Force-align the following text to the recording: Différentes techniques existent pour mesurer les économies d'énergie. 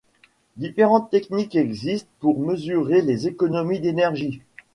Différentes 0.57 1.11
techniques 1.11 1.53
existent 1.55 2.09
pour 2.21 2.39
mesurer 2.39 3.03
les 3.03 3.27
économies 3.27 3.79
d'énergie. 3.79 4.41